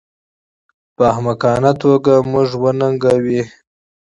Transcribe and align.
په 0.95 1.01
احمقانه 1.13 1.71
توګه 1.81 2.13
موږ 2.31 2.49
وننګوي 2.63 3.41